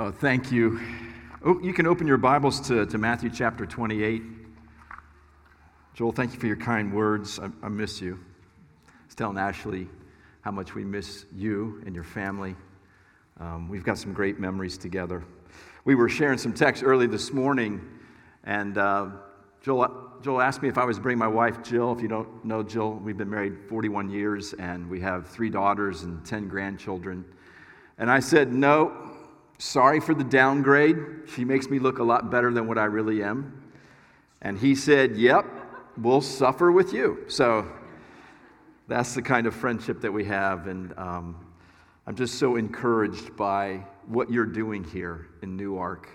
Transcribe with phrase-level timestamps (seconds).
[0.00, 0.80] Oh, thank you.
[1.44, 4.22] Oh, you can open your Bibles to, to Matthew chapter 28.
[5.94, 7.40] Joel, thank you for your kind words.
[7.40, 8.20] I, I miss you.
[8.86, 9.88] I was telling Ashley
[10.42, 12.54] how much we miss you and your family.
[13.40, 15.24] Um, we've got some great memories together.
[15.84, 17.80] We were sharing some text early this morning,
[18.44, 19.08] and uh,
[19.62, 21.90] Joel, Joel asked me if I was bringing my wife, Jill.
[21.90, 26.04] If you don't know Jill, we've been married 41 years, and we have three daughters
[26.04, 27.24] and 10 grandchildren.
[27.98, 29.07] And I said, no,
[29.58, 30.96] Sorry for the downgrade.
[31.34, 33.60] She makes me look a lot better than what I really am.
[34.40, 35.46] And he said, Yep,
[35.96, 37.24] we'll suffer with you.
[37.26, 37.66] So
[38.86, 40.68] that's the kind of friendship that we have.
[40.68, 41.44] And um,
[42.06, 46.08] I'm just so encouraged by what you're doing here in Newark.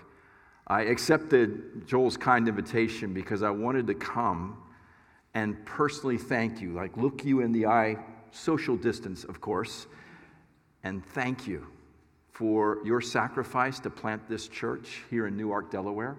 [0.66, 4.56] I accepted Joel's kind invitation because I wanted to come
[5.34, 7.98] and personally thank you, like look you in the eye,
[8.30, 9.86] social distance, of course,
[10.82, 11.66] and thank you
[12.34, 16.16] for your sacrifice to plant this church here in Newark, Delaware,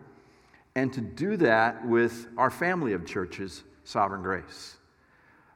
[0.75, 4.77] and to do that with our family of churches, Sovereign Grace.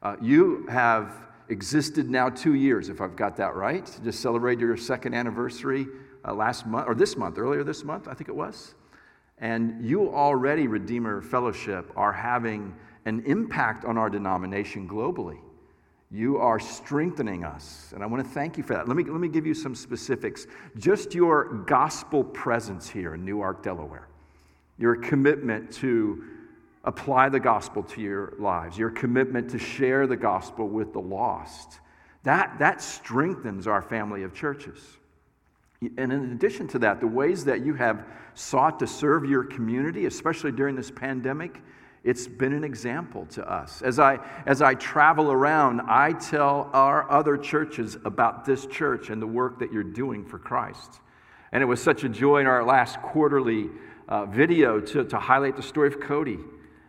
[0.03, 1.15] Uh, you have
[1.47, 3.89] existed now two years, if I've got that right.
[4.03, 5.87] Just celebrated your second anniversary
[6.27, 8.75] uh, last month, or this month, earlier this month, I think it was.
[9.37, 15.39] And you already, Redeemer Fellowship, are having an impact on our denomination globally.
[16.11, 17.91] You are strengthening us.
[17.93, 18.87] And I want to thank you for that.
[18.87, 20.47] Let me, let me give you some specifics.
[20.77, 24.07] Just your gospel presence here in Newark, Delaware,
[24.77, 26.23] your commitment to
[26.83, 31.79] apply the gospel to your lives, your commitment to share the gospel with the lost,
[32.23, 34.97] that, that strengthens our family of churches.
[35.81, 40.07] And in addition to that, the ways that you have sought to serve your community,
[40.07, 41.61] especially during this pandemic,
[42.03, 43.81] it's been an example to us.
[43.81, 49.21] As I, as I travel around, I tell our other churches about this church and
[49.21, 51.01] the work that you're doing for Christ.
[51.51, 53.69] And it was such a joy in our last quarterly
[54.07, 56.39] uh, video to, to highlight the story of Cody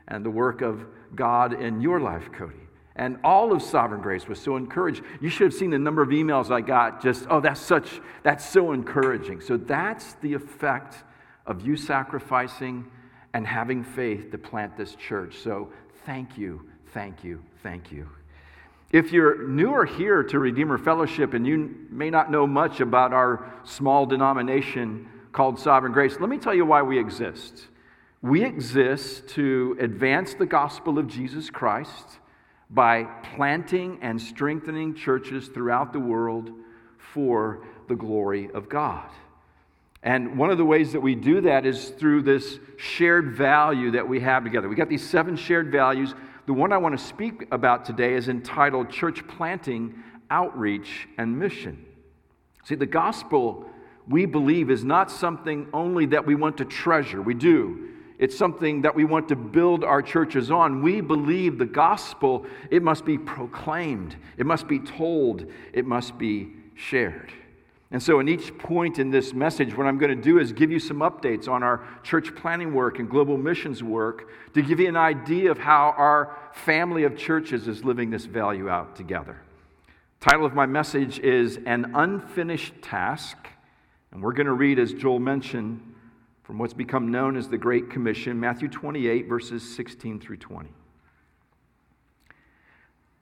[0.06, 2.56] and the work of God in your life, Cody.
[2.96, 5.02] And all of Sovereign Grace was so encouraged.
[5.20, 8.48] You should have seen the number of emails I got just, oh, that's such, that's
[8.48, 9.40] so encouraging.
[9.40, 10.96] So that's the effect
[11.46, 12.90] of you sacrificing
[13.34, 15.36] and having faith to plant this church.
[15.38, 15.70] So
[16.04, 18.08] thank you, thank you, thank you.
[18.92, 23.52] If you're newer here to Redeemer Fellowship and you may not know much about our
[23.62, 27.68] small denomination called Sovereign Grace, let me tell you why we exist.
[28.20, 32.18] We exist to advance the gospel of Jesus Christ
[32.68, 33.04] by
[33.34, 36.50] planting and strengthening churches throughout the world
[36.98, 39.08] for the glory of God.
[40.02, 44.08] And one of the ways that we do that is through this shared value that
[44.08, 44.68] we have together.
[44.68, 46.14] We got these seven shared values.
[46.46, 49.94] The one I want to speak about today is entitled Church Planting,
[50.30, 51.84] Outreach, and Mission.
[52.64, 53.68] See, the gospel,
[54.08, 57.20] we believe, is not something only that we want to treasure.
[57.20, 57.88] We do.
[58.18, 60.82] It's something that we want to build our churches on.
[60.82, 66.52] We believe the gospel, it must be proclaimed, it must be told, it must be
[66.74, 67.32] shared.
[67.92, 70.70] And so, in each point in this message, what I'm going to do is give
[70.70, 74.88] you some updates on our church planting work and global missions work to give you
[74.88, 79.40] an idea of how our family of churches is living this value out together.
[80.20, 83.36] Title of my message is An Unfinished Task.
[84.12, 85.80] And we're going to read, as Joel mentioned,
[86.44, 90.68] from what's become known as the Great Commission, Matthew 28, verses 16 through 20.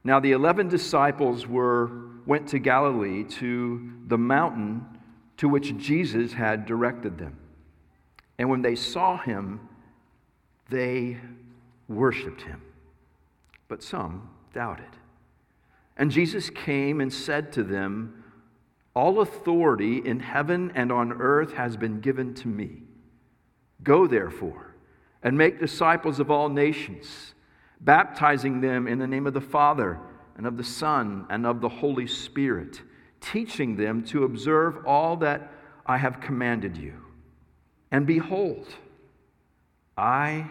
[0.04, 1.91] Now, the 11 disciples were,
[2.26, 4.86] went to Galilee to the mountain
[5.38, 7.38] to which Jesus had directed them.
[8.38, 9.60] And when they saw him,
[10.70, 11.19] they
[11.88, 12.62] worshiped him.
[13.66, 14.97] But some doubted.
[15.97, 18.25] And Jesus came and said to them,
[18.94, 22.82] All authority in heaven and on earth has been given to me.
[23.82, 24.75] Go therefore
[25.22, 27.34] and make disciples of all nations
[27.81, 29.99] baptizing them in the name of the Father
[30.37, 32.83] and of the Son and of the Holy Spirit,
[33.21, 35.53] teaching them to observe all that
[35.87, 36.94] I have commanded you.
[37.91, 38.66] And behold,
[39.97, 40.51] I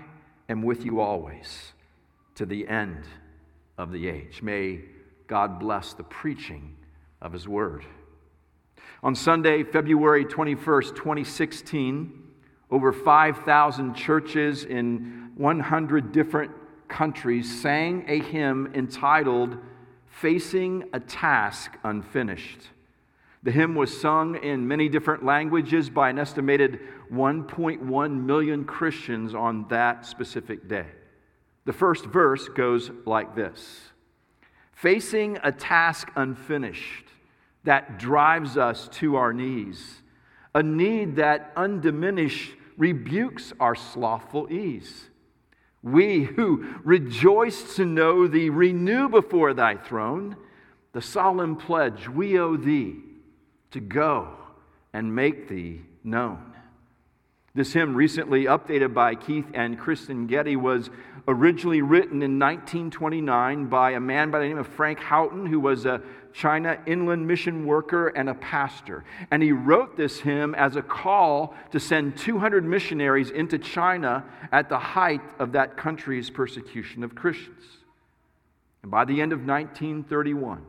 [0.50, 1.74] am with you always
[2.36, 3.06] to the end
[3.78, 4.42] of the age.
[4.42, 4.82] May
[5.28, 6.76] God bless the preaching
[7.22, 7.86] of His Word.
[9.04, 12.24] On Sunday, February 21st, 2016,
[12.72, 16.52] over 5,000 churches in 100 different
[16.88, 19.58] countries sang a hymn entitled
[20.08, 22.70] Facing a Task Unfinished.
[23.44, 26.80] The hymn was sung in many different languages by an estimated
[27.12, 30.88] 1.1 million Christians on that specific day.
[31.66, 33.92] The first verse goes like this
[34.74, 37.06] Facing a task unfinished
[37.64, 40.02] that drives us to our knees,
[40.56, 45.10] a need that undiminished rebukes our slothful ease.
[45.84, 50.36] We who rejoice to know thee renew before thy throne
[50.94, 52.96] the solemn pledge we owe thee
[53.72, 54.30] to go
[54.94, 56.54] and make thee known.
[57.54, 60.90] This hymn, recently updated by Keith and Kristyn Getty, was
[61.28, 65.86] originally written in 1929 by a man by the name of Frank Houghton, who was
[65.86, 66.02] a
[66.38, 69.04] China inland mission worker and a pastor.
[69.32, 74.70] And he wrote this hymn as a call to send 200 missionaries into China at
[74.70, 77.64] the height of that country's persecution of Christians.
[78.84, 80.64] And by the end of 1931,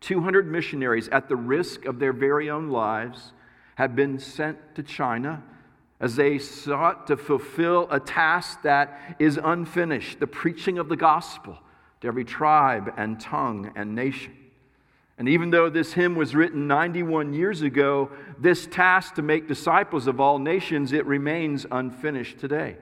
[0.00, 3.34] 200 missionaries, at the risk of their very own lives,
[3.74, 5.42] have been sent to China
[6.00, 11.58] as they sought to fulfill a task that is unfinished the preaching of the gospel
[12.00, 14.34] to every tribe and tongue and nation.
[15.16, 20.06] And even though this hymn was written 91 years ago, this task to make disciples
[20.06, 22.76] of all nations, it remains unfinished today.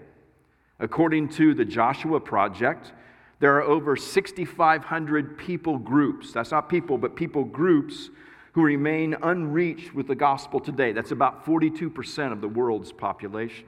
[0.79, 2.93] According to the Joshua Project,
[3.39, 6.33] there are over 6,500 people groups.
[6.33, 8.09] That's not people, but people groups
[8.53, 10.93] who remain unreached with the gospel today.
[10.93, 13.67] That's about 42% of the world's population.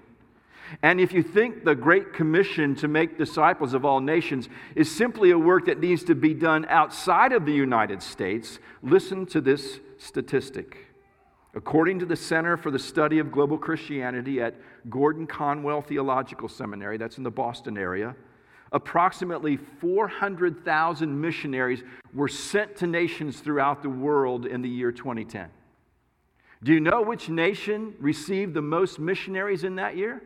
[0.83, 5.31] And if you think the Great Commission to make disciples of all nations is simply
[5.31, 9.81] a work that needs to be done outside of the United States, listen to this
[9.99, 10.79] statistic.
[11.55, 14.55] According to the Center for the Study of Global Christianity at
[14.91, 18.17] Gordon Conwell Theological Seminary, that's in the Boston area,
[18.73, 25.49] approximately 400,000 missionaries were sent to nations throughout the world in the year 2010.
[26.65, 30.23] Do you know which nation received the most missionaries in that year?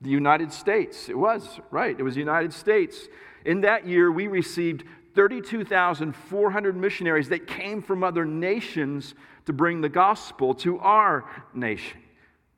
[0.00, 1.08] The United States.
[1.08, 1.98] It was, right.
[1.98, 3.08] It was the United States.
[3.44, 9.14] In that year, we received 32,400 missionaries that came from other nations
[9.46, 11.98] to bring the gospel to our nation.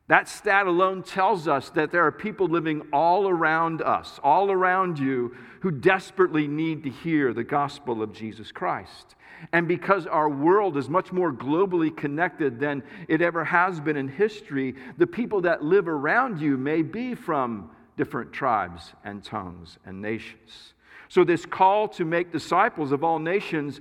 [0.09, 4.99] That stat alone tells us that there are people living all around us, all around
[4.99, 9.15] you, who desperately need to hear the gospel of Jesus Christ.
[9.53, 14.09] And because our world is much more globally connected than it ever has been in
[14.09, 20.01] history, the people that live around you may be from different tribes and tongues and
[20.01, 20.75] nations.
[21.09, 23.81] So, this call to make disciples of all nations,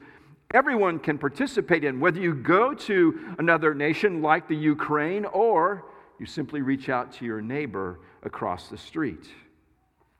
[0.53, 5.85] everyone can participate in, whether you go to another nation like the Ukraine or
[6.21, 9.25] you simply reach out to your neighbor across the street.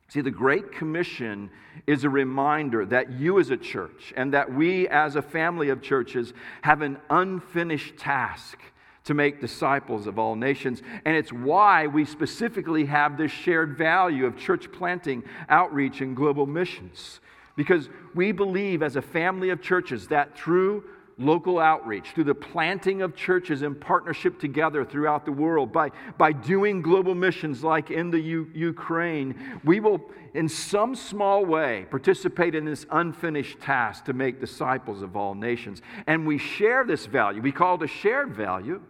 [0.08, 1.52] See, the Great Commission
[1.86, 5.84] is a reminder that you as a church and that we as a family of
[5.84, 6.34] churches
[6.64, 8.58] have an unfinished task
[9.04, 10.82] to make disciples of all nations.
[11.06, 16.48] And it's why we specifically have this shared value of church planting, outreach, and global
[16.48, 17.20] missions.
[17.56, 20.84] Because we believe as a family of churches that through
[21.22, 26.32] local outreach, through the planting of churches in partnership together throughout the world, by, by
[26.32, 30.02] doing global missions like in the U- Ukraine, we will,
[30.34, 35.82] in some small way, participate in this unfinished task to make disciples of all nations.
[36.08, 37.42] And we share this value.
[37.42, 38.82] We call it a shared value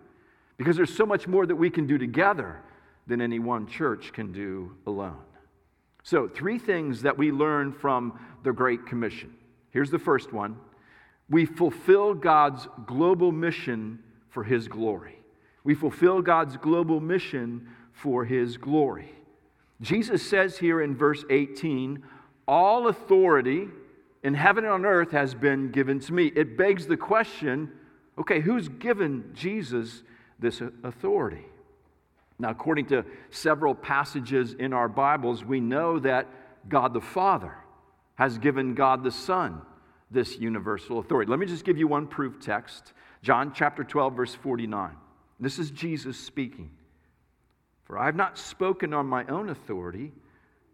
[0.58, 2.62] because there's so much more that we can do together
[3.08, 5.22] than any one church can do alone.
[6.04, 9.34] So, three things that we learn from the Great Commission.
[9.72, 10.58] Here's the first one
[11.32, 14.00] we fulfill God's global mission
[14.30, 15.16] for His glory.
[15.64, 19.14] We fulfill God's global mission for His glory.
[19.80, 22.04] Jesus says here in verse 18,
[22.48, 23.70] All authority
[24.24, 26.34] in heaven and on earth has been given to me.
[26.36, 27.72] It begs the question
[28.18, 30.04] okay, who's given Jesus
[30.38, 31.46] this authority?
[32.38, 36.28] Now, according to several passages in our Bibles, we know that
[36.68, 37.56] God the Father
[38.16, 39.62] has given God the Son
[40.12, 41.30] this universal authority.
[41.30, 44.96] Let me just give you one proof text John chapter 12, verse 49.
[45.40, 46.72] This is Jesus speaking.
[47.86, 50.12] For I have not spoken on my own authority,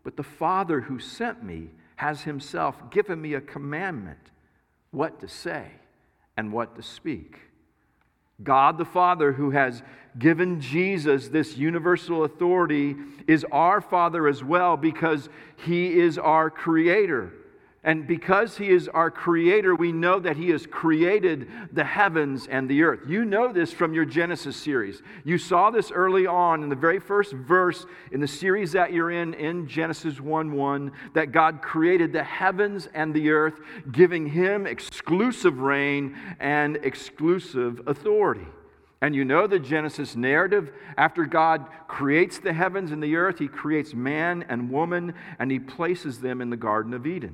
[0.04, 4.20] but the Father who sent me has himself given me a commandment
[4.92, 5.72] what to say
[6.38, 7.40] and what to speak.
[8.44, 9.82] God the Father, who has
[10.18, 12.96] given Jesus this universal authority,
[13.28, 15.28] is our Father as well because
[15.58, 17.34] he is our creator.
[17.88, 22.70] And because He is our Creator, we know that He has created the heavens and
[22.70, 23.00] the earth.
[23.08, 25.02] You know this from your Genesis series.
[25.24, 29.12] You saw this early on in the very first verse in the series that you're
[29.12, 34.68] in, in Genesis 1 1, that God created the heavens and the earth, giving Him
[34.68, 38.48] exclusive reign and exclusive authority.
[39.02, 40.74] And you know the Genesis narrative.
[40.98, 45.60] After God creates the heavens and the earth, He creates man and woman, and He
[45.60, 47.34] places them in the Garden of Eden.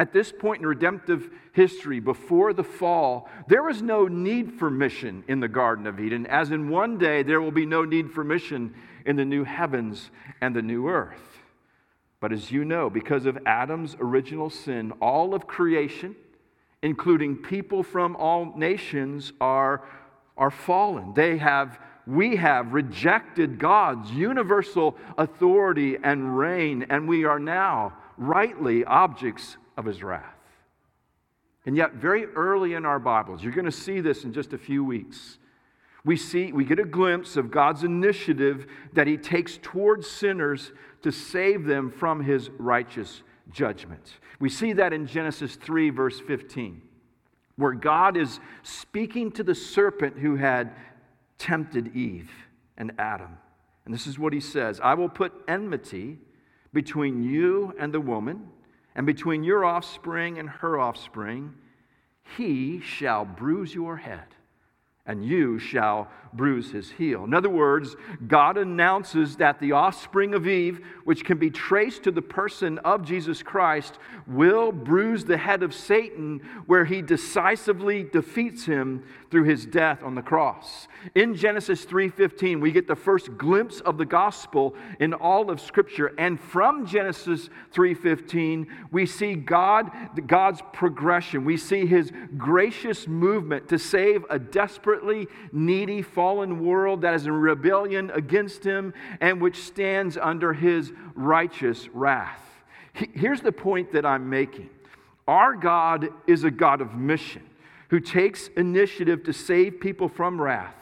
[0.00, 5.22] At this point in redemptive history, before the fall, there was no need for mission
[5.28, 8.24] in the Garden of Eden, as in one day there will be no need for
[8.24, 11.42] mission in the new heavens and the new earth.
[12.18, 16.16] But as you know, because of Adam's original sin, all of creation,
[16.82, 19.82] including people from all nations, are,
[20.38, 21.12] are fallen.
[21.12, 28.82] They have, we have rejected God's universal authority and reign, and we are now rightly
[28.86, 30.36] objects of his wrath.
[31.66, 34.58] And yet, very early in our Bibles, you're going to see this in just a
[34.58, 35.38] few weeks.
[36.04, 40.72] We see, we get a glimpse of God's initiative that he takes towards sinners
[41.02, 43.22] to save them from his righteous
[43.52, 44.14] judgment.
[44.38, 46.80] We see that in Genesis 3, verse 15,
[47.56, 50.72] where God is speaking to the serpent who had
[51.36, 52.30] tempted Eve
[52.78, 53.36] and Adam.
[53.84, 56.18] And this is what he says I will put enmity
[56.72, 58.48] between you and the woman,
[58.94, 61.54] and between your offspring and her offspring.
[62.36, 64.26] He shall bruise your head
[65.10, 67.24] and you shall bruise his heel.
[67.24, 67.96] In other words,
[68.26, 73.04] God announces that the offspring of Eve, which can be traced to the person of
[73.04, 79.66] Jesus Christ, will bruise the head of Satan, where he decisively defeats him through his
[79.66, 80.88] death on the cross.
[81.14, 86.12] In Genesis 3:15, we get the first glimpse of the gospel in all of scripture,
[86.18, 89.90] and from Genesis 3:15, we see God
[90.26, 91.44] God's progression.
[91.44, 97.32] We see his gracious movement to save a desperately needy fallen world that is in
[97.32, 102.42] rebellion against him and which stands under his righteous wrath.
[102.92, 104.68] Here's the point that I'm making.
[105.26, 107.40] Our God is a God of mission
[107.88, 110.74] who takes initiative to save people from wrath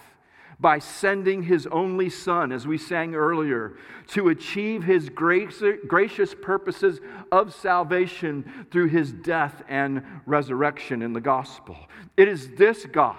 [0.59, 3.75] by sending his only son, as we sang earlier,
[4.09, 6.99] to achieve his gracious purposes
[7.31, 11.77] of salvation through his death and resurrection in the gospel.
[12.17, 13.15] It is this God,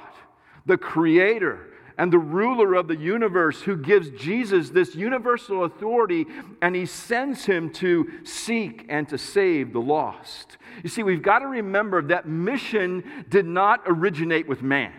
[0.65, 1.67] the creator,
[1.99, 6.25] and the ruler of the universe who gives Jesus this universal authority
[6.61, 10.57] and he sends him to seek and to save the lost.
[10.81, 14.93] You see, we've got to remember that mission did not originate with man.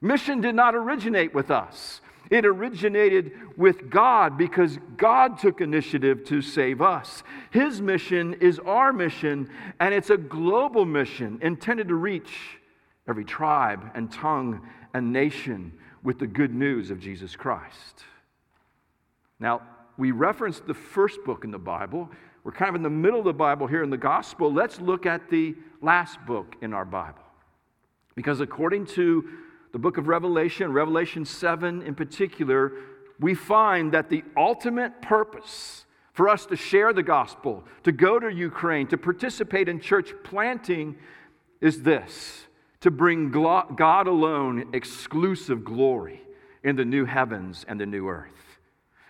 [0.00, 2.00] Mission did not originate with us.
[2.30, 7.22] It originated with God because God took initiative to save us.
[7.50, 12.58] His mission is our mission, and it's a global mission intended to reach
[13.06, 18.04] every tribe and tongue and nation with the good news of Jesus Christ.
[19.40, 19.62] Now,
[19.96, 22.08] we referenced the first book in the Bible.
[22.44, 24.52] We're kind of in the middle of the Bible here in the Gospel.
[24.52, 27.22] Let's look at the last book in our Bible.
[28.14, 29.28] Because according to
[29.72, 32.72] the book of Revelation, Revelation 7 in particular,
[33.18, 38.28] we find that the ultimate purpose for us to share the gospel, to go to
[38.28, 40.96] Ukraine, to participate in church planting
[41.60, 42.46] is this
[42.84, 46.20] to bring God alone exclusive glory
[46.62, 48.58] in the new heavens and the new earth.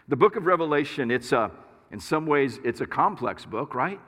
[0.07, 1.51] The book of Revelation, it's a,
[1.91, 3.99] in some ways, it's a complex book, right?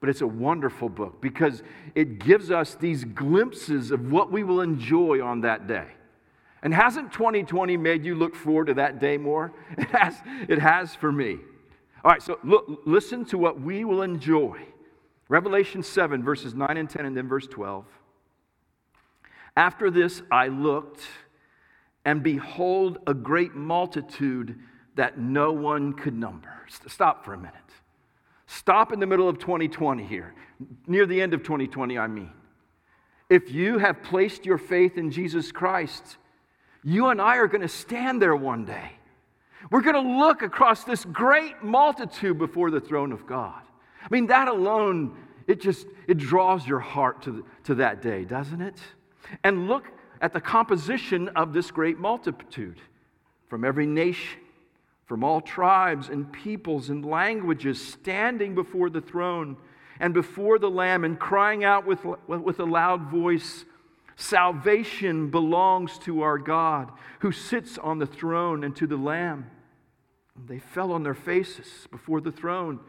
[0.00, 1.62] But it's a wonderful book because
[1.94, 5.86] it gives us these glimpses of what we will enjoy on that day.
[6.64, 9.52] And hasn't 2020 made you look forward to that day more?
[9.78, 10.16] It has,
[10.48, 11.38] it has for me.
[12.04, 14.58] All right, so look, listen to what we will enjoy.
[15.28, 17.84] Revelation 7, verses 9 and 10, and then verse 12.
[19.56, 21.02] After this, I looked,
[22.04, 24.58] and behold, a great multitude
[24.94, 26.50] that no one could number.
[26.88, 27.54] Stop for a minute.
[28.46, 30.34] Stop in the middle of 2020 here,
[30.86, 32.30] near the end of 2020, I mean.
[33.30, 36.18] If you have placed your faith in Jesus Christ,
[36.84, 38.92] you and I are going to stand there one day.
[39.70, 43.62] We're going to look across this great multitude before the throne of God.
[44.02, 45.16] I mean, that alone,
[45.46, 48.80] it just it draws your heart to, to that day, doesn't it?
[49.44, 49.84] And look
[50.20, 52.80] at the composition of this great multitude
[53.48, 54.40] from every nation,
[55.06, 59.56] from all tribes and peoples and languages, standing before the throne
[60.00, 63.64] and before the Lamb and crying out with, with a loud voice
[64.16, 69.50] Salvation belongs to our God who sits on the throne and to the Lamb.
[70.36, 72.80] And they fell on their faces before the throne,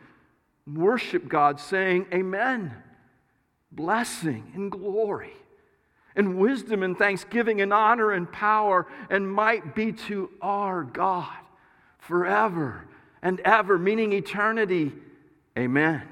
[0.72, 2.74] worship God, saying, Amen.
[3.72, 5.34] Blessing and glory
[6.16, 11.34] and wisdom and thanksgiving and honor and power and might be to our God
[12.00, 12.86] forever
[13.22, 14.92] and ever, meaning eternity.
[15.58, 16.04] Amen.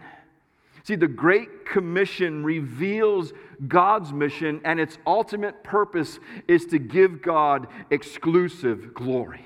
[0.83, 3.33] See, the Great Commission reveals
[3.67, 9.45] God's mission, and its ultimate purpose is to give God exclusive glory.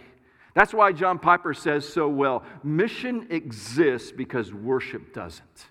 [0.53, 5.67] That's why John Piper says so well mission exists because worship doesn't.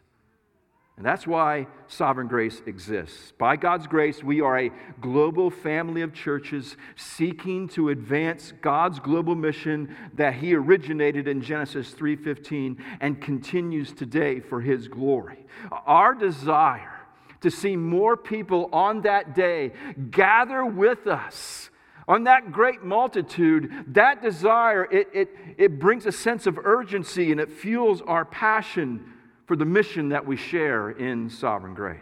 [0.97, 3.33] And that's why sovereign grace exists.
[3.37, 4.71] By God's grace, we are a
[5.01, 11.93] global family of churches seeking to advance God's global mission that he originated in Genesis
[11.95, 15.47] 3:15 and continues today for his glory.
[15.85, 17.01] Our desire
[17.41, 19.73] to see more people on that day
[20.11, 21.71] gather with us
[22.07, 27.41] on that great multitude, that desire, it, it, it brings a sense of urgency and
[27.41, 29.14] it fuels our passion
[29.47, 32.01] for the mission that we share in sovereign grace.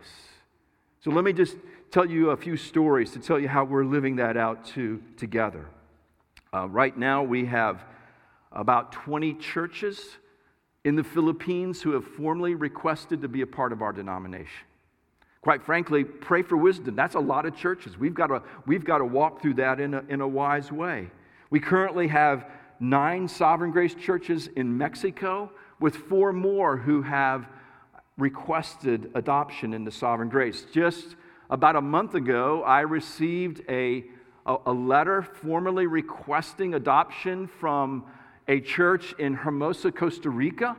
[1.00, 1.56] So let me just
[1.90, 5.66] tell you a few stories to tell you how we're living that out to, together.
[6.54, 7.84] Uh, right now, we have
[8.52, 10.18] about 20 churches
[10.84, 14.66] in the Philippines who have formally requested to be a part of our denomination.
[15.40, 16.94] Quite frankly, pray for wisdom.
[16.94, 17.98] That's a lot of churches.
[17.98, 21.10] We've got to, we've got to walk through that in a, in a wise way.
[21.50, 22.46] We currently have
[22.78, 25.50] nine Sovereign Grace churches in Mexico
[25.82, 27.48] with four more who have
[28.16, 30.64] requested adoption into sovereign grace.
[30.72, 31.16] Just
[31.50, 34.04] about a month ago, I received a,
[34.46, 38.04] a, a letter formally requesting adoption from
[38.46, 40.76] a church in Hermosa, Costa Rica.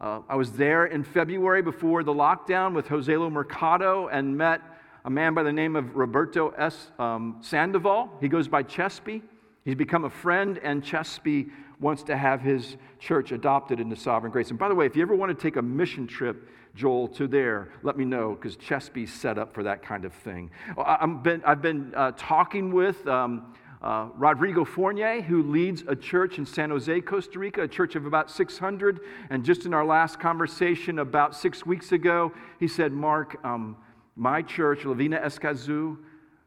[0.00, 4.62] Uh, I was there in February before the lockdown with Joselo Mercado and met
[5.04, 6.90] a man by the name of Roberto S.
[6.98, 8.10] Um, Sandoval.
[8.20, 9.22] He goes by Chespi.
[9.64, 14.50] He's become a friend, and Chespi wants to have his church adopted into sovereign grace.
[14.50, 17.26] And by the way, if you ever want to take a mission trip, Joel, to
[17.26, 20.50] there, let me know because Chespi's set up for that kind of thing.
[20.78, 26.38] I've been, I've been uh, talking with um, uh, Rodrigo Fournier, who leads a church
[26.38, 29.00] in San Jose, Costa Rica, a church of about 600.
[29.30, 33.76] And just in our last conversation about six weeks ago, he said, Mark, um,
[34.14, 35.98] my church, La Viña Escazú,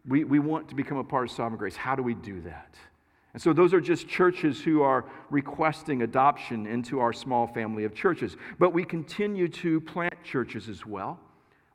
[0.07, 1.75] we, we want to become a part of Sovereign Grace.
[1.75, 2.75] How do we do that?
[3.33, 7.93] And so those are just churches who are requesting adoption into our small family of
[7.93, 8.37] churches.
[8.57, 11.19] But we continue to plant churches as well.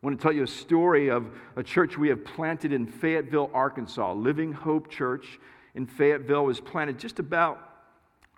[0.02, 3.50] I want to tell you a story of a church we have planted in Fayetteville,
[3.54, 4.12] Arkansas.
[4.12, 5.38] Living Hope Church
[5.74, 7.58] in Fayetteville was planted just about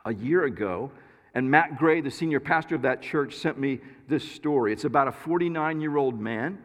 [0.05, 0.93] a year ago.
[1.35, 4.73] And Matt Gray, the senior pastor of that church, sent me this story.
[4.73, 6.59] It's about a 49 year old man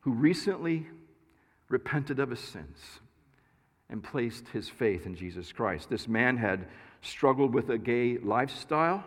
[0.00, 0.86] who recently
[1.68, 3.00] repented of his sins
[3.90, 5.88] and placed his faith in Jesus Christ.
[5.88, 6.66] This man had
[7.00, 9.04] struggled with a gay lifestyle,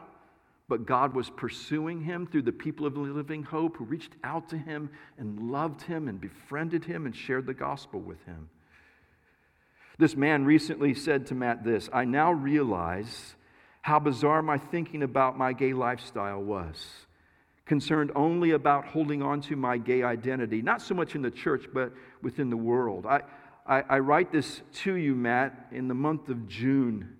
[0.67, 4.57] but God was pursuing him through the people of Living Hope who reached out to
[4.57, 8.49] him and loved him and befriended him and shared the gospel with him.
[9.97, 13.35] This man recently said to Matt this I now realize
[13.81, 16.75] how bizarre my thinking about my gay lifestyle was.
[17.65, 21.65] Concerned only about holding on to my gay identity, not so much in the church,
[21.73, 23.05] but within the world.
[23.05, 23.21] I,
[23.71, 27.15] I, I write this to you, Matt, in the month of June,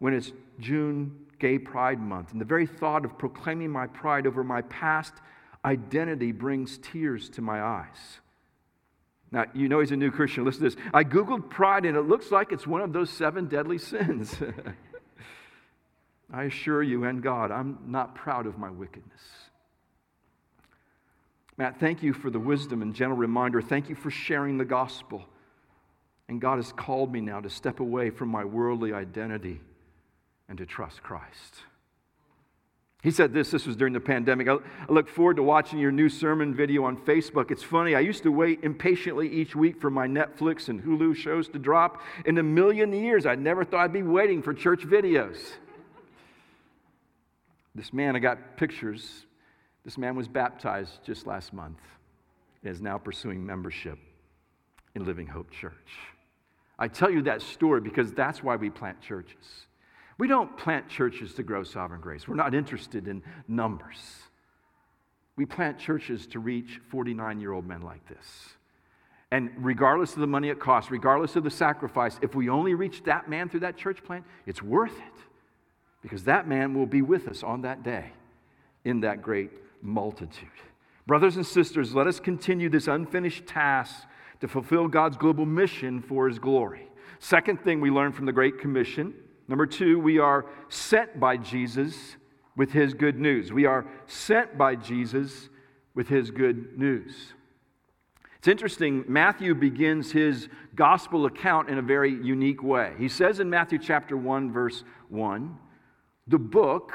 [0.00, 2.32] when it's June Gay Pride Month.
[2.32, 5.14] And the very thought of proclaiming my pride over my past
[5.64, 8.18] identity brings tears to my eyes.
[9.30, 10.44] Now, you know he's a new Christian.
[10.44, 10.84] Listen to this.
[10.92, 14.34] I Googled pride, and it looks like it's one of those seven deadly sins.
[16.32, 19.20] I assure you and God, I'm not proud of my wickedness.
[21.56, 23.62] Matt, thank you for the wisdom and gentle reminder.
[23.62, 25.24] Thank you for sharing the gospel.
[26.28, 29.60] And God has called me now to step away from my worldly identity
[30.48, 31.62] and to trust Christ.
[33.02, 34.48] He said this, this was during the pandemic.
[34.48, 34.56] I,
[34.88, 37.52] look forward to watching your new sermon video on Facebook.
[37.52, 41.48] It's funny, I used to wait impatiently each week for my Netflix and Hulu shows
[41.50, 42.02] to drop.
[42.24, 45.38] In a million years, I never thought I'd be waiting for church videos.
[47.76, 49.26] This man, I got pictures.
[49.84, 51.78] This man was baptized just last month
[52.62, 53.98] and is now pursuing membership
[54.96, 55.74] in Living Hope Church.
[56.78, 59.66] I tell you that story because that's why we plant churches.
[60.18, 62.26] We don't plant churches to grow sovereign grace.
[62.26, 63.98] We're not interested in numbers.
[65.36, 68.56] We plant churches to reach 49 year old men like this.
[69.30, 73.02] And regardless of the money it costs, regardless of the sacrifice, if we only reach
[73.04, 75.22] that man through that church plant, it's worth it.
[76.00, 78.12] Because that man will be with us on that day
[78.84, 79.50] in that great
[79.82, 80.48] multitude.
[81.06, 84.06] Brothers and sisters, let us continue this unfinished task
[84.40, 86.88] to fulfill God's global mission for his glory.
[87.18, 89.14] Second thing we learn from the Great Commission
[89.48, 92.16] number two, we are sent by Jesus
[92.56, 93.52] with his good news.
[93.52, 95.48] We are sent by Jesus
[95.94, 97.32] with his good news.
[98.38, 102.92] It's interesting, Matthew begins his gospel account in a very unique way.
[102.98, 105.56] He says in Matthew chapter 1, verse 1,
[106.26, 106.92] the book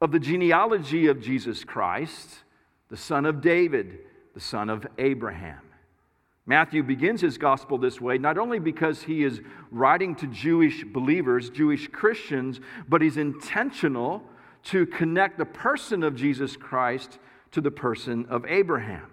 [0.00, 2.44] of the genealogy of Jesus Christ,
[2.88, 3.98] the son of David,
[4.34, 5.60] the son of Abraham.
[6.44, 11.50] Matthew begins his gospel this way, not only because he is writing to Jewish believers,
[11.50, 14.22] Jewish Christians, but he's intentional
[14.64, 17.18] to connect the person of Jesus Christ
[17.52, 19.06] to the person of Abraham.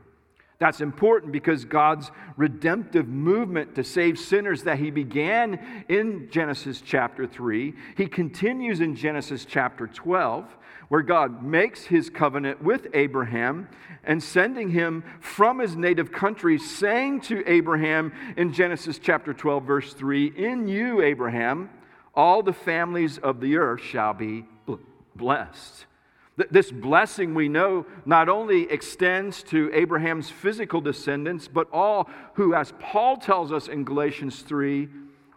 [0.59, 7.25] That's important because God's redemptive movement to save sinners that He began in Genesis chapter
[7.25, 10.45] 3, He continues in Genesis chapter 12,
[10.89, 13.69] where God makes His covenant with Abraham
[14.03, 19.93] and sending him from his native country, saying to Abraham in Genesis chapter 12, verse
[19.93, 21.69] 3 In you, Abraham,
[22.15, 24.45] all the families of the earth shall be
[25.15, 25.85] blessed.
[26.49, 32.73] This blessing we know not only extends to Abraham's physical descendants, but all who, as
[32.79, 34.87] Paul tells us in Galatians 3,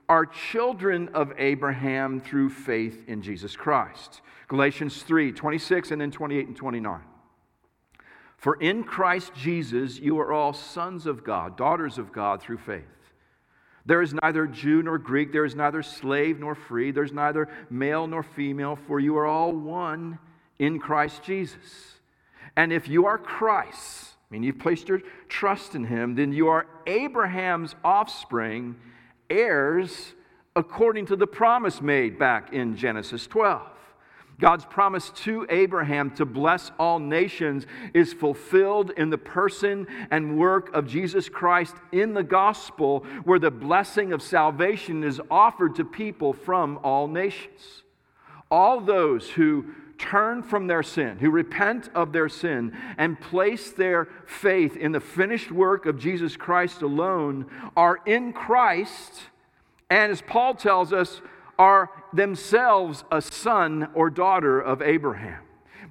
[0.09, 4.21] are children of Abraham through faith in Jesus Christ.
[4.53, 7.01] Galatians 3 26 and then 28 and 29.
[8.37, 12.85] For in Christ Jesus you are all sons of God, daughters of God through faith.
[13.87, 18.07] There is neither Jew nor Greek, there is neither slave nor free, there's neither male
[18.07, 20.19] nor female, for you are all one
[20.59, 21.95] in Christ Jesus.
[22.55, 26.49] And if you are Christ, I mean, you've placed your trust in him, then you
[26.49, 28.77] are Abraham's offspring,
[29.31, 30.12] heirs
[30.55, 33.72] according to the promise made back in Genesis 12.
[34.43, 40.75] God's promise to Abraham to bless all nations is fulfilled in the person and work
[40.75, 46.33] of Jesus Christ in the gospel, where the blessing of salvation is offered to people
[46.33, 47.85] from all nations.
[48.51, 54.09] All those who turn from their sin, who repent of their sin, and place their
[54.27, 59.23] faith in the finished work of Jesus Christ alone are in Christ,
[59.89, 61.21] and as Paul tells us,
[61.61, 65.40] are themselves a son or daughter of Abraham.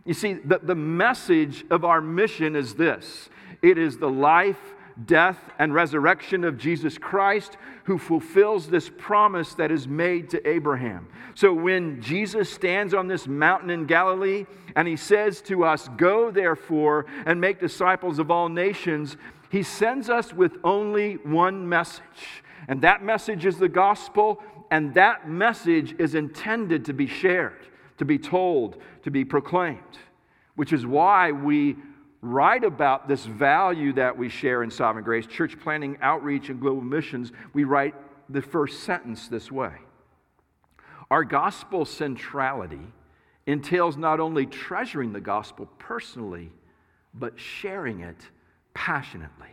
[0.05, 3.29] You see, the, the message of our mission is this
[3.61, 4.73] it is the life,
[5.05, 11.07] death, and resurrection of Jesus Christ who fulfills this promise that is made to Abraham.
[11.35, 16.31] So when Jesus stands on this mountain in Galilee and he says to us, Go
[16.31, 19.17] therefore and make disciples of all nations,
[19.49, 22.43] he sends us with only one message.
[22.67, 28.05] And that message is the gospel, and that message is intended to be shared, to
[28.05, 29.99] be told, to be proclaimed,
[30.55, 31.75] which is why we
[32.21, 36.81] write about this value that we share in Sovereign Grace, church planting, outreach, and global
[36.81, 37.93] missions, we write
[38.29, 39.73] the first sentence this way
[41.11, 42.87] Our gospel centrality
[43.45, 46.51] entails not only treasuring the gospel personally,
[47.13, 48.29] but sharing it
[48.73, 49.50] passionately.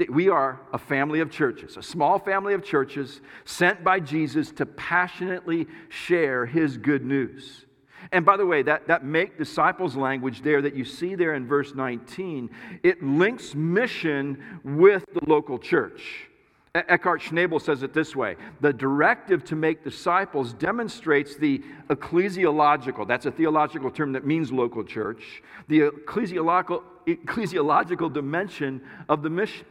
[0.00, 4.50] See, we are a family of churches, a small family of churches sent by Jesus
[4.52, 7.66] to passionately share his good news.
[8.10, 11.46] And by the way, that, that make disciples language there that you see there in
[11.46, 12.48] verse 19,
[12.82, 16.30] it links mission with the local church.
[16.74, 23.26] Eckhard Schnabel says it this way The directive to make disciples demonstrates the ecclesiological, that's
[23.26, 29.66] a theological term that means local church, the ecclesiological, ecclesiological dimension of the mission.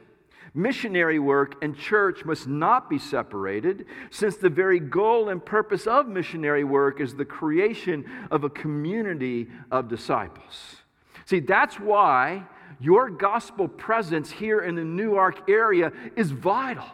[0.54, 6.08] Missionary work and church must not be separated, since the very goal and purpose of
[6.08, 10.78] missionary work is the creation of a community of disciples.
[11.26, 12.44] See, that's why
[12.80, 16.86] your gospel presence here in the Newark area is vital.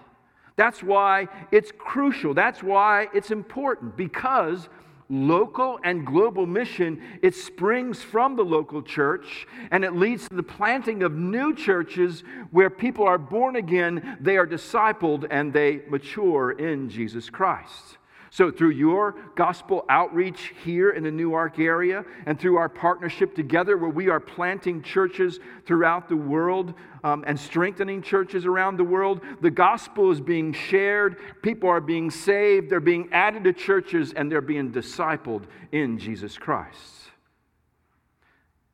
[0.58, 2.34] That's why it's crucial.
[2.34, 4.68] That's why it's important, because
[5.10, 10.44] local and global mission, it springs from the local church and it leads to the
[10.44, 16.52] planting of new churches where people are born again, they are discipled, and they mature
[16.52, 17.98] in Jesus Christ.
[18.36, 23.78] So, through your gospel outreach here in the Newark area and through our partnership together,
[23.78, 26.74] where we are planting churches throughout the world
[27.06, 31.16] um, and strengthening churches around the world, the gospel is being shared.
[31.44, 32.70] People are being saved.
[32.70, 37.12] They're being added to churches and they're being discipled in Jesus Christ.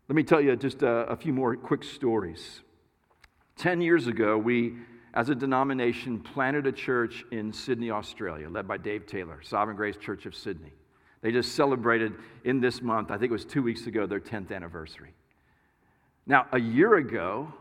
[0.09, 2.61] Let me tell you just a, a few more quick stories.
[3.57, 4.77] Ten years ago, we
[5.13, 9.97] as a denomination, planted a church in Sydney, Australia, led by Dave Taylor, Sovereign Grace
[9.97, 10.71] Church of Sydney.
[11.21, 12.13] They just celebrated
[12.45, 15.13] in this month, I think it was two weeks ago, their 10th anniversary.
[16.25, 17.53] Now, a year ago,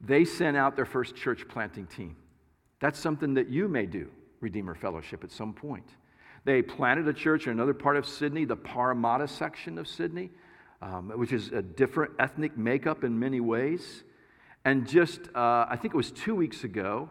[0.00, 2.16] they sent out their first church planting team.
[2.80, 4.08] That's something that you may do,
[4.40, 5.88] Redeemer Fellowship, at some point.
[6.44, 10.30] They planted a church in another part of Sydney, the Parramatta section of Sydney,
[10.80, 14.04] um, which is a different ethnic makeup in many ways.
[14.68, 17.08] And just, uh, I think it was two weeks ago,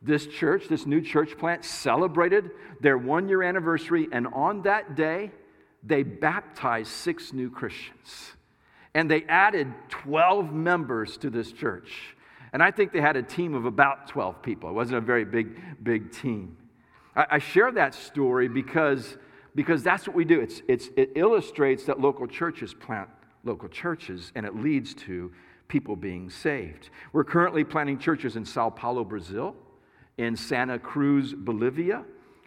[0.00, 4.06] this church, this new church plant, celebrated their one year anniversary.
[4.12, 5.32] And on that day,
[5.82, 8.36] they baptized six new Christians.
[8.94, 12.14] And they added 12 members to this church.
[12.52, 14.70] And I think they had a team of about 12 people.
[14.70, 16.58] It wasn't a very big, big team.
[17.16, 19.18] I, I share that story because,
[19.56, 20.40] because that's what we do.
[20.40, 23.08] It's, it's, it illustrates that local churches plant
[23.44, 25.32] local churches, and it leads to
[25.70, 26.90] people being saved.
[27.14, 29.54] We're currently planting churches in Sao Paulo, Brazil,
[30.18, 32.04] in Santa Cruz, Bolivia,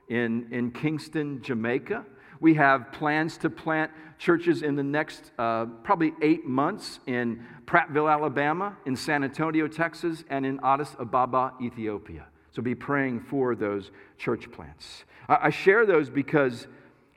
[0.10, 2.06] in, in Kingston, Jamaica.
[2.40, 8.12] We have plans to plant churches in the next uh, probably eight months in Prattville,
[8.12, 12.26] Alabama, in San Antonio, Texas, and in Addis Ababa, Ethiopia.
[12.52, 15.06] So be praying for those church plants.
[15.30, 16.68] I, I share those because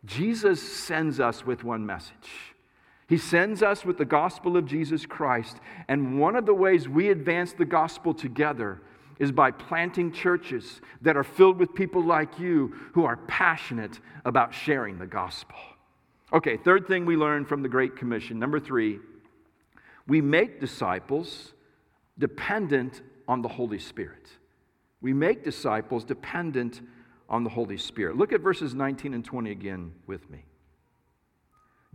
[0.05, 2.55] Jesus sends us with one message.
[3.09, 5.59] He sends us with the gospel of Jesus Christ.
[5.89, 8.81] And one of the ways we advance the gospel together
[9.19, 14.53] is by planting churches that are filled with people like you who are passionate about
[14.53, 15.57] sharing the gospel.
[16.33, 18.39] Okay, third thing we learned from the Great Commission.
[18.39, 18.99] Number three,
[20.07, 21.53] we make disciples
[22.19, 24.29] dependent on the Holy Spirit.
[25.01, 26.81] We make disciples dependent
[27.29, 28.17] on the Holy Spirit.
[28.17, 30.45] Look at verses 19 and 20 again with me.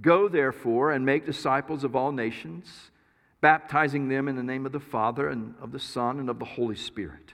[0.01, 2.91] Go, therefore, and make disciples of all nations,
[3.39, 6.45] baptizing them in the name of the Father and of the Son and of the
[6.45, 7.33] Holy Spirit,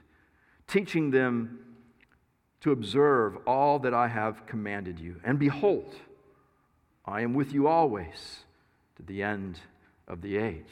[0.68, 1.60] teaching them
[2.62, 5.22] to observe all that I have commanded you.
[5.24, 5.96] And behold,
[7.06, 8.40] I am with you always
[8.98, 9.60] to the end
[10.08, 10.66] of the age.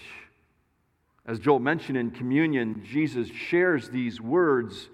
[1.25, 4.89] As Joel mentioned in communion, Jesus shares these words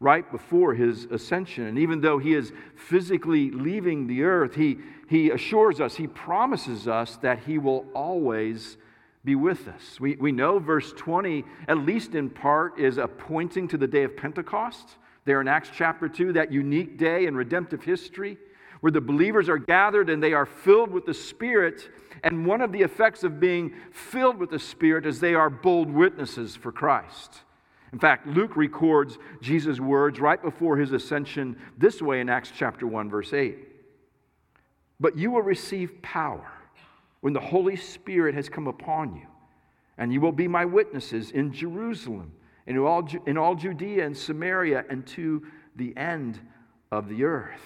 [0.00, 1.66] right before his ascension.
[1.66, 6.86] And even though he is physically leaving the earth, he, he assures us, he promises
[6.86, 8.76] us that he will always
[9.24, 9.98] be with us.
[9.98, 14.04] We, we know verse 20, at least in part, is a pointing to the day
[14.04, 14.96] of Pentecost.
[15.24, 18.36] There in Acts chapter 2, that unique day in redemptive history
[18.80, 21.88] where the believers are gathered and they are filled with the Spirit.
[22.22, 25.90] And one of the effects of being filled with the Spirit is they are bold
[25.90, 27.42] witnesses for Christ.
[27.92, 32.86] In fact, Luke records Jesus' words right before his ascension this way in Acts chapter
[32.86, 33.67] 1, verse 8.
[35.00, 36.50] But you will receive power
[37.20, 39.26] when the Holy Spirit has come upon you,
[39.96, 42.32] and you will be my witnesses in Jerusalem,
[42.66, 45.44] in all, in all Judea and Samaria, and to
[45.76, 46.40] the end
[46.90, 47.60] of the earth.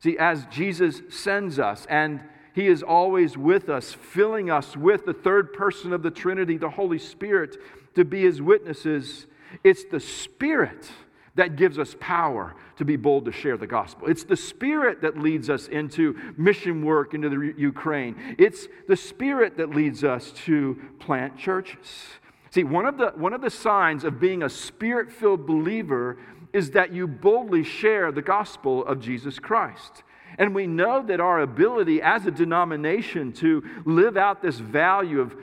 [0.00, 2.20] See, as Jesus sends us, and
[2.54, 6.70] he is always with us, filling us with the third person of the Trinity, the
[6.70, 7.56] Holy Spirit
[7.94, 9.26] to be his witnesses,
[9.62, 10.90] it's the Spirit
[11.36, 14.08] that gives us power to be bold to share the gospel.
[14.08, 18.36] It's the Spirit that leads us into mission work into the Ukraine.
[18.38, 22.04] It's the Spirit that leads us to plant churches.
[22.50, 26.18] See, one of the, one of the signs of being a spirit filled believer
[26.52, 30.04] is that you boldly share the gospel of Jesus Christ.
[30.38, 35.34] And we know that our ability as a denomination to live out this value of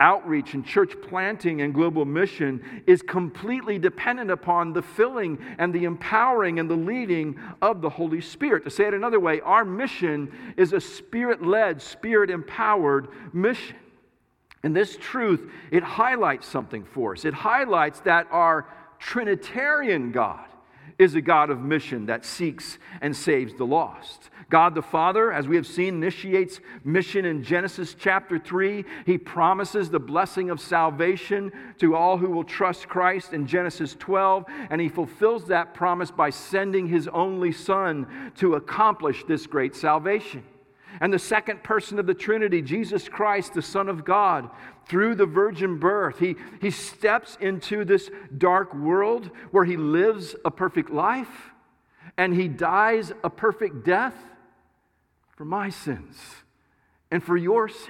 [0.00, 5.84] outreach and church planting and global mission is completely dependent upon the filling and the
[5.84, 8.64] empowering and the leading of the Holy Spirit.
[8.64, 13.76] To say it another way, our mission is a spirit led, spirit empowered mission.
[14.62, 17.24] And this truth, it highlights something for us.
[17.24, 18.66] It highlights that our
[18.98, 20.49] Trinitarian God
[21.00, 24.28] is a God of mission that seeks and saves the lost.
[24.50, 28.84] God the Father, as we have seen, initiates mission in Genesis chapter 3.
[29.06, 34.44] He promises the blessing of salvation to all who will trust Christ in Genesis 12,
[34.68, 40.44] and he fulfills that promise by sending his only Son to accomplish this great salvation.
[41.00, 44.50] And the second person of the Trinity, Jesus Christ, the Son of God,
[44.86, 50.50] through the virgin birth, he, he steps into this dark world where he lives a
[50.50, 51.50] perfect life
[52.18, 54.14] and he dies a perfect death
[55.36, 56.18] for my sins
[57.10, 57.88] and for your sins,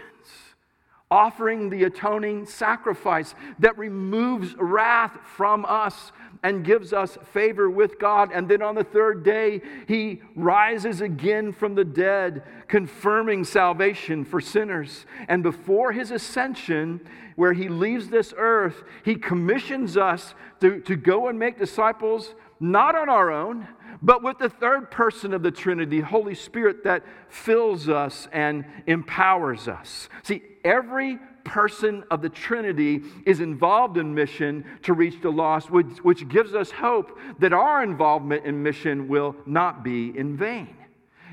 [1.11, 8.31] offering the atoning sacrifice that removes wrath from us and gives us favor with God.
[8.33, 14.41] And then on the third day, he rises again from the dead, confirming salvation for
[14.41, 15.05] sinners.
[15.29, 17.01] And before his ascension,
[17.37, 22.95] where he leaves this earth, he commissions us to, to go and make disciples, not
[22.95, 23.67] on our own
[24.03, 29.69] but with the third person of the Trinity, Holy Spirit, that fills us and empowers
[29.69, 30.09] us.
[30.23, 35.99] See, every person of the Trinity is involved in mission to reach the lost, which,
[36.03, 40.77] which gives us hope that our involvement in mission will not be in vain.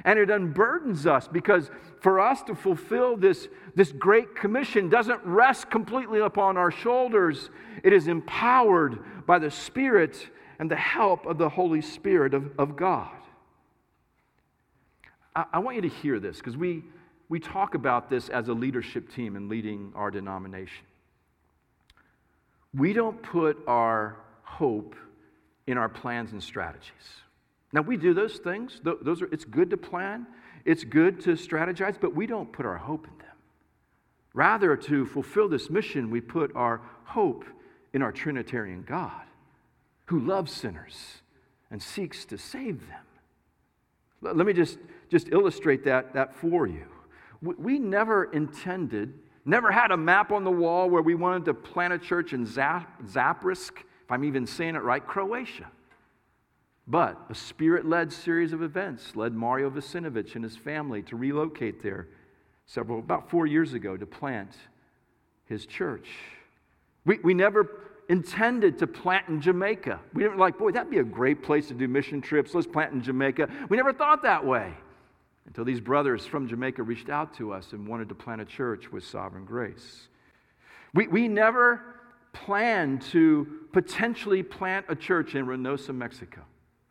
[0.04, 5.70] And it unburdens us because for us to fulfill this, this great commission doesn't rest
[5.70, 7.50] completely upon our shoulders.
[7.84, 12.76] It is empowered by the Spirit and the help of the Holy Spirit of, of
[12.76, 13.10] God.
[15.36, 16.84] I, I want you to hear this because we,
[17.30, 20.86] we talk about this as a leadership team in leading our denomination.
[22.74, 24.96] We don't put our hope
[25.68, 26.92] in our plans and strategies.
[27.74, 28.82] Now, we do those things.
[28.84, 30.26] Those are, it's good to plan,
[30.66, 33.28] it's good to strategize, but we don't put our hope in them.
[34.34, 37.46] Rather, to fulfill this mission, we put our hope
[37.94, 39.24] in our Trinitarian God,
[40.08, 41.22] who loves sinners
[41.70, 43.00] and seeks to save them.
[44.22, 46.86] Let me just, just illustrate that, that for you.
[47.42, 49.14] We never intended,
[49.46, 52.46] never had a map on the wall where we wanted to plant a church in
[52.46, 55.70] Zap, Zaprisk, if I'm even saying it right, Croatia.
[56.88, 61.84] But a spirit led series of events led Mario Vicinovic and his family to relocate
[61.84, 62.08] there
[62.66, 64.52] several, about four years ago, to plant
[65.46, 66.08] his church.
[67.06, 70.00] We, we never intended to plant in Jamaica.
[70.14, 72.54] We didn't like, boy, that'd be a great place to do mission trips.
[72.54, 73.50] Let's plant in Jamaica.
[73.70, 74.74] We never thought that way
[75.46, 78.92] until these brothers from Jamaica reached out to us and wanted to plant a church
[78.92, 80.08] with sovereign grace.
[80.94, 81.82] We, we never
[82.34, 86.42] planned to potentially plant a church in Reynosa, Mexico.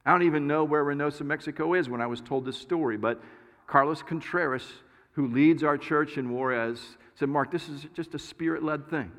[0.04, 3.22] I don't even know where Reynosa, Mexico is when I was told this story, but
[3.66, 4.64] Carlos Contreras,
[5.12, 9.10] who leads our church in Juarez, said, Mark, this is just a spirit led thing.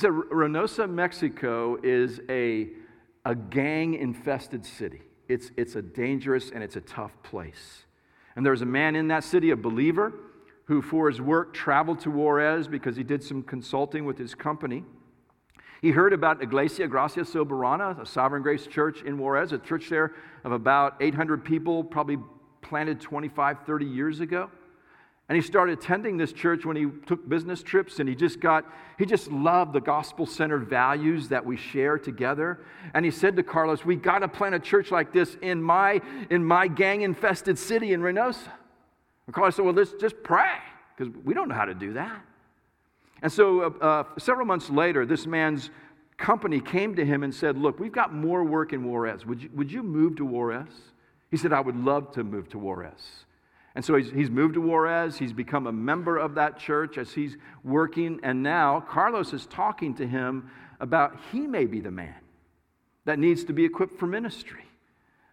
[0.00, 2.68] Said, Reynosa, Mexico is a,
[3.26, 5.02] a gang infested city.
[5.28, 7.84] It's, it's a dangerous and it's a tough place.
[8.34, 10.14] And there was a man in that city, a believer,
[10.64, 14.84] who for his work traveled to Juarez because he did some consulting with his company.
[15.82, 20.14] He heard about Iglesia Gracia Soberana, a sovereign grace church in Juarez, a church there
[20.44, 22.16] of about 800 people, probably
[22.62, 24.50] planted 25, 30 years ago.
[25.30, 28.64] And he started attending this church when he took business trips, and he just got,
[28.98, 32.58] he just loved the gospel centered values that we share together.
[32.94, 36.00] And he said to Carlos, We got to plant a church like this in my,
[36.30, 38.48] in my gang infested city in Reynosa.
[39.26, 40.50] And Carlos said, Well, let's just pray,
[40.96, 42.22] because we don't know how to do that.
[43.22, 45.70] And so, uh, uh, several months later, this man's
[46.16, 49.24] company came to him and said, Look, we've got more work in Juarez.
[49.26, 50.72] Would you, would you move to Juarez?
[51.30, 53.26] He said, I would love to move to Juarez.
[53.74, 55.18] And so he's, he's moved to Juarez.
[55.18, 58.18] He's become a member of that church as he's working.
[58.22, 62.16] And now Carlos is talking to him about he may be the man
[63.04, 64.64] that needs to be equipped for ministry,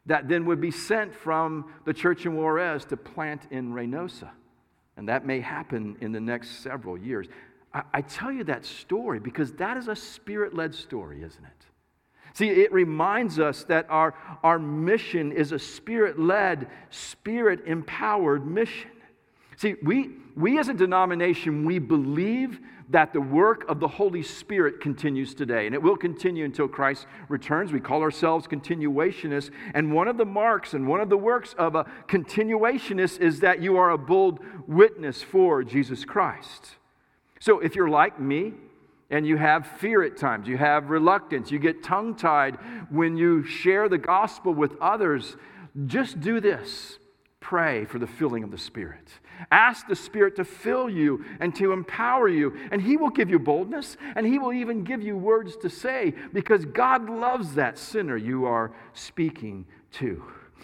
[0.05, 4.29] that then would be sent from the church in Juarez to plant in Reynosa.
[4.97, 7.27] And that may happen in the next several years.
[7.73, 11.65] I, I tell you that story because that is a spirit led story, isn't it?
[12.37, 18.91] See, it reminds us that our, our mission is a spirit led, spirit empowered mission.
[19.55, 24.81] See, we, we as a denomination, we believe that the work of the Holy Spirit
[24.81, 27.71] continues today, and it will continue until Christ returns.
[27.71, 31.73] We call ourselves continuationists, and one of the marks and one of the works of
[31.73, 36.75] a continuationist is that you are a bold witness for Jesus Christ.
[37.39, 38.53] So if you're like me,
[39.09, 42.57] and you have fear at times, you have reluctance, you get tongue tied
[42.89, 45.35] when you share the gospel with others,
[45.85, 46.99] just do this
[47.47, 49.07] pray for the filling of the Spirit.
[49.51, 53.39] Ask the Spirit to fill you and to empower you, and He will give you
[53.39, 58.17] boldness, and He will even give you words to say because God loves that sinner
[58.17, 60.21] you are speaking to.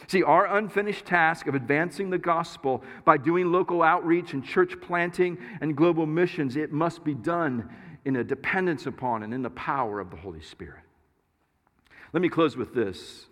[0.08, 5.38] See, our unfinished task of advancing the gospel by doing local outreach and church planting
[5.62, 7.70] and global missions, it must be done
[8.06, 10.82] in a dependence upon and in the power of the Holy Spirit.
[12.12, 13.26] Let me close with this.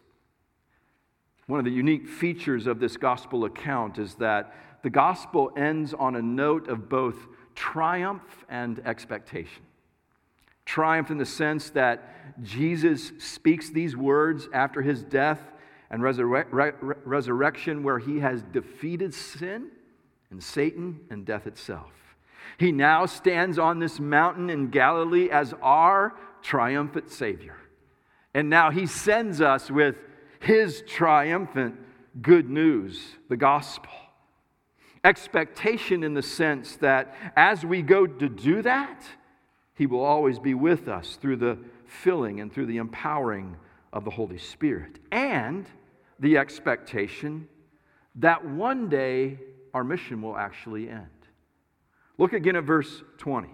[1.48, 6.16] One of the unique features of this gospel account is that the gospel ends on
[6.16, 7.18] a note of both
[7.54, 9.64] triumph and expectation.
[10.66, 15.42] Triumph in the sense that Jesus speaks these words after his death
[15.90, 19.68] and resurrection, where he has defeated sin
[20.30, 21.92] and Satan and death itself.
[22.58, 27.58] He now stands on this mountain in Galilee as our triumphant Savior.
[28.34, 29.96] And now he sends us with
[30.40, 31.76] his triumphant
[32.22, 33.92] good news, the gospel.
[35.04, 39.04] Expectation in the sense that as we go to do that,
[39.74, 43.56] he will always be with us through the filling and through the empowering
[43.92, 45.00] of the Holy Spirit.
[45.12, 45.66] And
[46.20, 47.48] the expectation
[48.16, 49.40] that one day
[49.74, 51.08] our mission will actually end.
[52.22, 53.50] Look again at verse 20.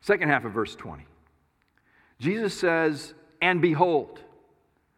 [0.00, 1.04] Second half of verse 20.
[2.20, 4.20] Jesus says, And behold.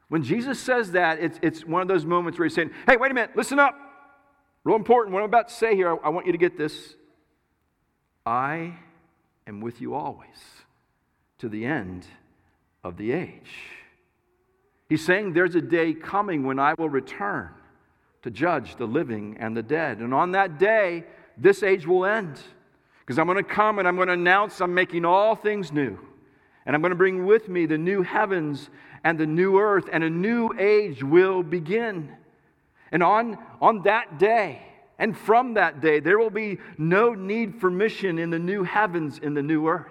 [0.09, 3.11] When Jesus says that, it's, it's one of those moments where he's saying, Hey, wait
[3.11, 3.75] a minute, listen up.
[4.63, 5.15] Real important.
[5.15, 6.97] What I'm about to say here, I, I want you to get this.
[8.27, 8.75] I
[9.47, 10.37] am with you always
[11.39, 12.07] to the end
[12.83, 13.53] of the age.
[14.91, 17.55] He's saying there's a day coming when I will return
[18.21, 20.01] to judge the living and the dead.
[20.01, 21.05] And on that day,
[21.37, 22.41] this age will end.
[23.01, 25.99] Because I'm going to come and I'm going to announce I'm making all things new.
[26.65, 28.71] And I'm going to bring with me the new heavens
[29.05, 32.11] and the new earth, and a new age will begin.
[32.91, 34.63] And on, on that day,
[34.99, 39.19] And from that day, there will be no need for mission in the new heavens,
[39.19, 39.91] in the new earth.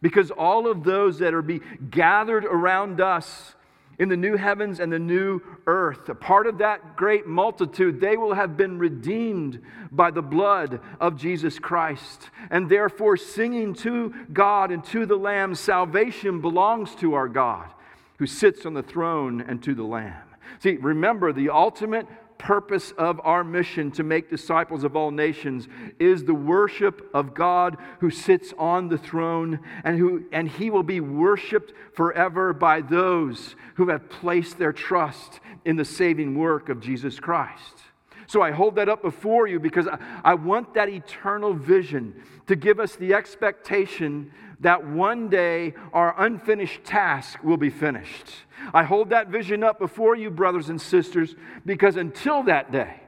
[0.00, 1.60] Because all of those that are be
[1.90, 3.56] gathered around us
[3.98, 8.16] in the new heavens and the new earth, a part of that great multitude, they
[8.16, 12.30] will have been redeemed by the blood of Jesus Christ.
[12.50, 17.70] And therefore, singing to God and to the Lamb, salvation belongs to our God
[18.18, 20.22] who sits on the throne and to the Lamb.
[20.60, 22.06] See, remember the ultimate
[22.38, 25.68] purpose of our mission to make disciples of all nations
[25.98, 30.82] is the worship of God who sits on the throne and who and he will
[30.82, 36.80] be worshiped forever by those who have placed their trust in the saving work of
[36.80, 37.82] Jesus Christ.
[38.28, 42.56] So I hold that up before you because I, I want that eternal vision to
[42.56, 44.30] give us the expectation
[44.60, 48.26] that one day our unfinished task will be finished.
[48.74, 53.02] I hold that vision up before you, brothers and sisters, because until that day,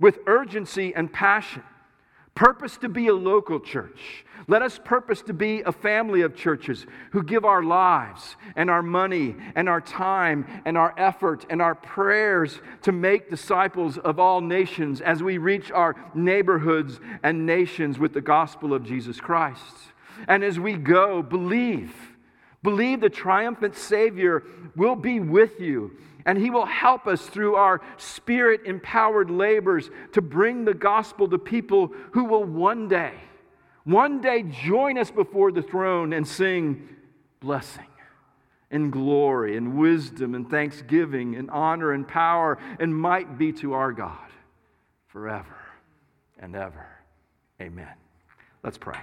[0.00, 1.62] with urgency and passion,
[2.34, 4.24] purpose to be a local church.
[4.46, 8.82] Let us purpose to be a family of churches who give our lives and our
[8.82, 14.40] money and our time and our effort and our prayers to make disciples of all
[14.40, 19.92] nations as we reach our neighborhoods and nations with the gospel of Jesus Christ.
[20.28, 21.94] And as we go, believe.
[22.62, 24.42] Believe the triumphant Savior
[24.74, 25.92] will be with you,
[26.24, 31.38] and He will help us through our spirit empowered labors to bring the gospel to
[31.38, 33.14] people who will one day,
[33.84, 36.88] one day join us before the throne and sing
[37.38, 37.86] blessing
[38.70, 43.92] and glory and wisdom and thanksgiving and honor and power and might be to our
[43.92, 44.18] God
[45.06, 45.56] forever
[46.38, 46.86] and ever.
[47.60, 47.94] Amen.
[48.64, 48.98] Let's pray.